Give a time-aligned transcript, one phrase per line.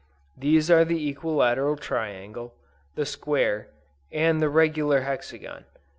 [0.35, 2.55] These are the equilateral triangle,
[2.95, 3.69] the square
[4.11, 5.65] and the regular hexagon.